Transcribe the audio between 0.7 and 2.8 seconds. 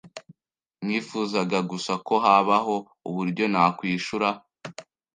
Nifuzaga gusa ko habaho